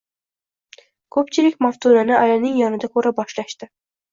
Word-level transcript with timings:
Ko`pchilik 1.17 1.59
Maftunani 1.65 2.17
Alining 2.23 2.59
yonida 2.63 2.93
ko`ra 2.97 3.13
boshlashdi 3.21 3.71